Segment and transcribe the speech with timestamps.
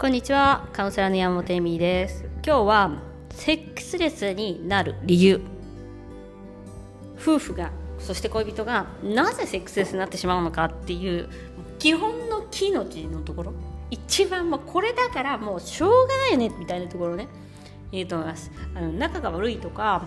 [0.00, 0.66] こんにちは。
[0.72, 2.24] カウンセラーの山本恵美です。
[2.42, 3.02] 今日は
[3.34, 5.42] セックスレスになる理由。
[7.20, 11.28] 夫婦がそして恋人がなぜセックスレスになってしまうのかっていう
[11.78, 13.52] 基本の木の字のところ。
[13.90, 17.28] 一番もうこれだからもうしょうがないよねみたいなところね。
[17.92, 18.50] 言うと思います。
[18.74, 20.06] あの仲が悪いとか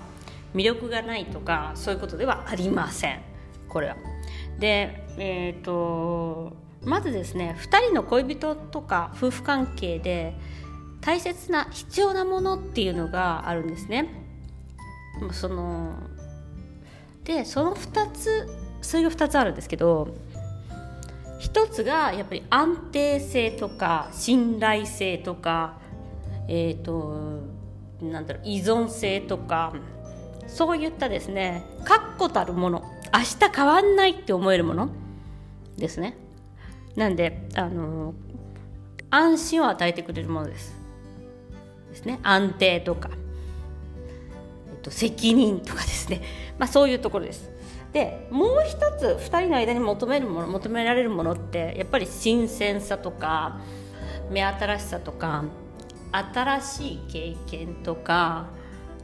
[0.55, 3.21] 魅力がないとかそういうことではありません。
[3.69, 3.97] これは。
[4.57, 10.35] でえっ、ー、とまずですね2人の恋人とか夫婦関係で
[11.01, 14.21] 大切な必要なものっていうのがあるんですね。
[15.31, 15.93] その
[17.23, 18.47] でその2つ
[18.81, 20.15] それが2つあるんですけど
[21.39, 25.77] 1つがやっぱり安定性とか信頼性とか
[26.47, 27.41] えっ、ー、と
[28.01, 29.73] なんだろう依存性とか
[30.47, 34.89] そういったですね確固たるもの明日変わんないって思えるもの
[35.77, 36.17] ですね
[36.95, 38.13] なんであの
[39.09, 40.75] 安心を与えてくれるものです。
[41.89, 42.19] ですね。
[42.23, 43.09] 安定とか、
[44.71, 46.21] えっと、責任とかですね、
[46.57, 47.51] まあ、そういうところです。
[47.93, 53.59] でもう一つ2人の間に求めるもの求められるものってやっぱり新鮮さとか
[54.31, 55.43] 目新しさとか
[56.11, 58.47] 新しい経験とか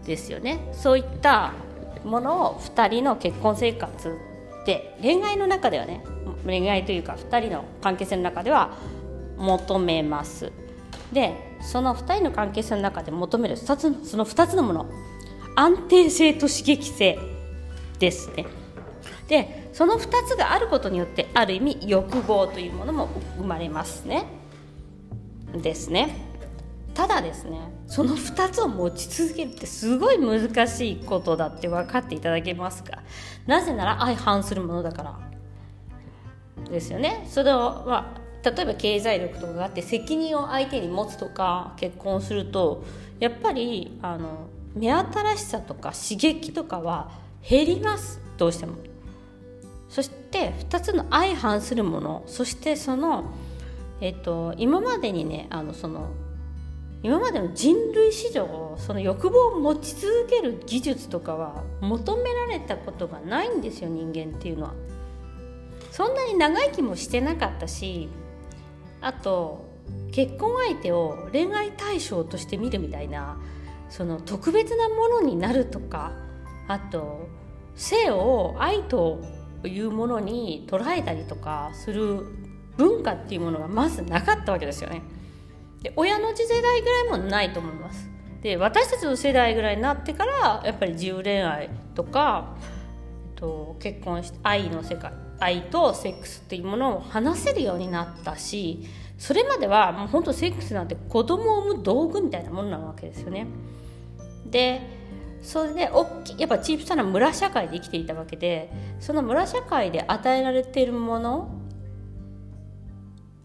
[0.05, 0.69] ですよね。
[0.73, 1.53] そういった
[2.03, 4.17] ものを2人の結婚生活
[4.65, 6.03] で恋愛の中ではね
[6.45, 8.71] 恋愛というか2人の関係性の中では
[9.37, 10.51] 求めます。
[11.11, 14.85] でその2人の関係性の中で求める2つその2つのもの
[15.55, 17.17] 安定性と刺激性
[17.99, 18.45] ですね。
[19.27, 24.25] でその2つがあることによってある意味欲望というものも生まれますね。
[25.53, 26.27] ですね。
[26.93, 33.03] ただですねその2つを持ち続けるってすごい難しいことだって分かっていただけますか？
[33.47, 35.28] なぜなら相反するものだから。
[36.69, 42.85] ですよねそれは例えば経済力とかがあって責任を相手に持つとか結婚すると
[43.19, 47.11] やっぱりあの目新しさとか刺激とかは
[47.47, 48.77] 減りますどうしても。
[49.89, 53.33] そして2つの相反するものそしてその、
[54.01, 56.11] えっと、今までにねあのその
[57.01, 64.73] 今までの人類史上その欲望を持ち続ける技術とかは求められたことがないんですよ人間っていうのは。
[65.91, 68.09] そんなに長生きもしてなかったし
[69.01, 69.65] あと
[70.11, 73.37] 結婚相手を恋愛対象として見るみたいな
[73.89, 76.11] その特別なものになるとか
[76.67, 77.27] あと
[77.75, 79.21] 性を愛と
[79.63, 82.25] いうものに捉えたりとかする
[82.77, 85.01] 文化っていうものがまずなかったわけですよね。
[85.81, 88.09] で親の次世代ぐらいもないと思います。
[88.41, 92.55] で私たちの世代ぐらいになってからやっぱり自由恋愛とか、
[93.35, 98.85] えっと、結婚して愛の世界愛とセックスっていうものを話せるようになったし
[99.17, 103.47] それまではもう本当セックスなんて子供を産む道具みたいなものなわけですよね。
[104.45, 104.81] で
[105.41, 111.49] それで大きやっぱ小さな村社会で生きていたわけでその村社会で与えられているもの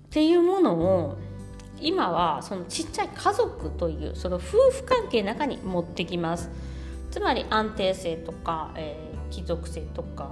[0.06, 1.18] っていうものを
[1.80, 4.40] 今はそのちっちゃい家族というその夫
[4.70, 6.50] 婦関係の中に持ってきます
[7.10, 10.30] つまり安定性とか、えー、貴族性とか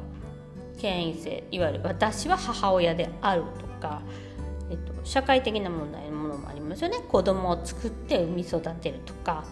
[0.82, 4.02] 権威性いわゆる私は母親であるとか、
[4.68, 6.98] えっと、社会的な問題のものもありますよね。
[7.08, 9.44] 子供を作って産み育てるとか、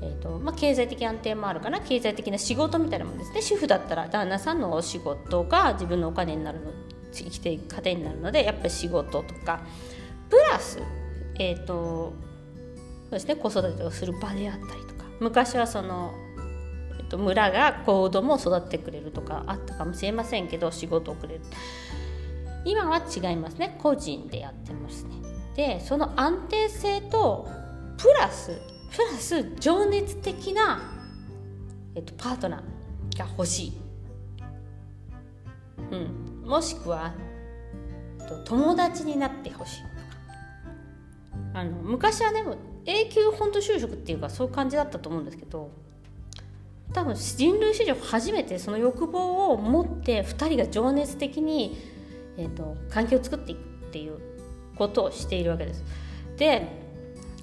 [0.00, 1.80] えっとまあ、経済的安定もあるかな。
[1.80, 3.42] 経済的な仕事みたいなものですね。
[3.42, 6.70] 主婦だったら旦那さんのお仕事が自分のお金になるの
[7.12, 9.60] 生きていく糧になるのでやっぱり仕事とか。
[10.30, 10.80] プラス
[11.38, 12.12] えっ、と
[13.04, 13.34] そうですね。
[13.34, 15.04] 子育てをする場であったりとか。
[15.18, 16.14] 昔はその
[17.12, 21.40] と村が子供を育ってくれるとかあったかもしれませんけど仕事をくれる。
[22.64, 23.76] 今は違いますね。
[23.82, 25.10] 個人でやってますね。
[25.54, 27.46] でその安定性と
[27.98, 28.58] プラス
[28.90, 30.80] プラス情熱的な、
[31.94, 33.72] えっと、パートナーが欲しい、
[35.90, 37.12] うん、もしくは
[38.46, 39.82] 友達になってほしい。
[39.82, 42.42] とかあの昔はね
[42.86, 45.81] 永久本当就職っていうかそういう感じだったと思うんですけど
[46.92, 51.78] 多分人類史上初めてその欲望を持って2人が情熱的に、
[52.36, 53.62] えーと、関係を作っていくっ
[53.92, 54.18] ていう
[54.76, 55.84] ことをしているわけです。
[56.36, 56.82] で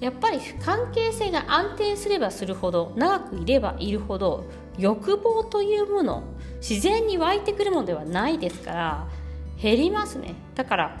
[0.00, 4.46] やっぱり関係性が安定すればするほど長くいればいるほど
[4.78, 6.24] 欲望というもの
[6.60, 9.08] 自然に湧いてくるものではないですから
[9.60, 11.00] 減りますねだから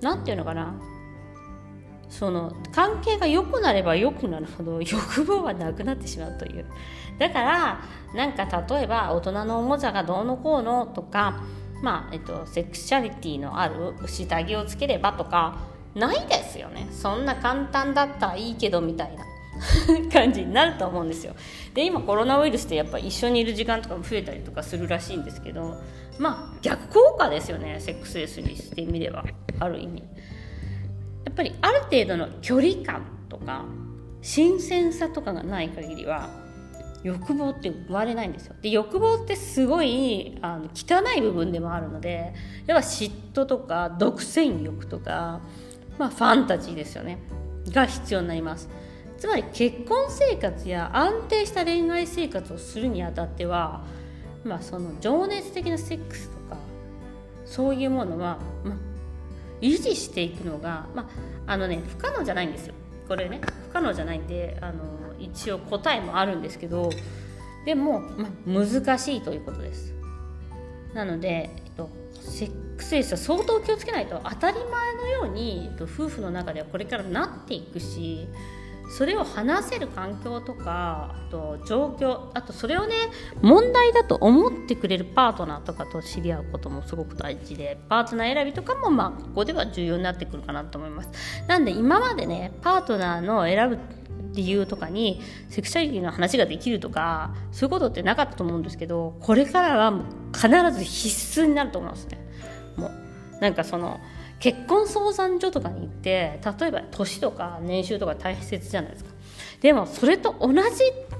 [0.00, 0.74] 何て言うのかな
[2.08, 6.64] その関係が良くなれば良くなるほど欲望はなくなってしまうという。
[7.18, 7.80] だから
[8.14, 11.42] なんか例えば大人のおもちゃがどうのこうのとか
[11.82, 15.58] まあえっと、セクシャリティのある下着をつければとか
[15.94, 16.88] ないですよね。
[16.90, 19.24] そんな簡単だったらいいけどみたいな
[20.12, 21.34] 感じになると思うんですよ。
[21.74, 25.80] で今コロナウイルスってやっぱ一緒にいる時間とかも増えたりとかするらしいんですけど
[26.18, 29.24] まあ逆効果ですよねセックスレスにしてみれば
[29.60, 30.02] ある意味。
[31.26, 33.64] やっぱりある程度の距離感とか
[34.22, 36.30] 新鮮さとかがない限りは
[37.02, 38.54] 欲望って生まれないんですよ。
[38.62, 42.32] で欲望ってすごいあの汚い部分でもあるので
[42.66, 45.40] 要は嫉妬とか独占欲とか、
[45.98, 47.18] まあ、ファンタジーですよね。
[47.70, 48.68] が必要になります。
[49.18, 53.82] つまり結婚生活や安定した恋愛生活をするにあたっては、
[54.44, 56.58] まあ、その情熱的なセックスとか
[57.44, 58.95] そういうものは、まあ、
[59.60, 61.08] 維持していくのが、ま
[61.46, 62.74] あ、あのね不可能じゃないんですよ。
[63.08, 64.82] これね不可能じゃないんであの
[65.18, 66.90] 一応答えもあるんですけど
[67.64, 69.94] でも、まあ、難しいということです。
[70.94, 78.28] なので、えっと、セックスレスは相当気をつけないと当たり前のように、えっと、夫婦の中ではこれからなっていくし
[78.88, 82.94] それを話せる環境とかあと状況あとそれをね
[83.42, 91.10] 問題だと思ってくれるパートナーとかと知り合うこともすごく大事でパートナー選びとかもまあここでは重要になってくるかなと思います。
[91.48, 93.78] なんで今までねパートナーの選ぶ
[94.34, 102.18] 理由とかにセクシャリティの話ができるとかそういうことってなかったと思うんですけどこれからは必ず必須になると思いますね。
[102.76, 103.98] もうなんかその
[104.38, 109.10] 結婚相談所とかに行って例えば年とか年収とか大切じゃないですか。
[109.60, 110.58] でもそれと同じ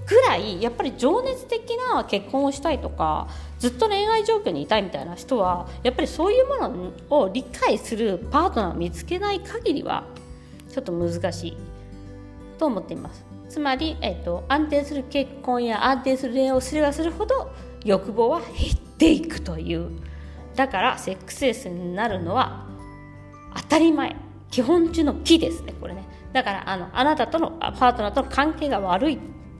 [0.07, 3.29] ぐらいやっぱり情熱的な結婚をしたいとか
[3.59, 10.05] ずっと恋愛状況にいたいみたいな人はやっぱりそういうものを理解するパートナーを見つけない限りは
[10.71, 11.57] ちょっと難しい
[12.59, 13.25] と思っています。
[13.49, 17.51] つまり、えーと、安定する結婚や安定する恋愛をすればするほど
[17.85, 19.91] 欲望は減っていくという。
[20.55, 22.66] だからセックスレスになるのは
[23.57, 24.17] 当たり前。
[24.51, 26.05] 基本中の木ですねこれね。
[26.33, 29.19] だからあのあなたとのパートナーとの関係が悪い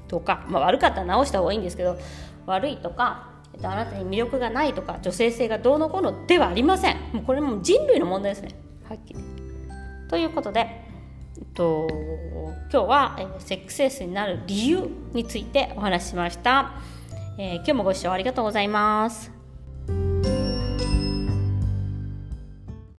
[0.09, 1.99] とか、まあ、悪かったら直した方がいいんですけど
[2.47, 6.97] 悪いとか、えっと、あなたに魅力がないとか女性性がどうのこうのではありません。
[7.13, 8.55] もうこれも人類の問題ですね。
[8.89, 9.21] はっきり。
[10.09, 11.89] ということで、えっと、
[12.73, 16.75] 今日は、えセックスレスになる理由についてお話ししました、
[17.39, 19.36] えー、今日もご視聴ありがとうございます。